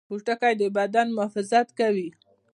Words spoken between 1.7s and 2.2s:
کوي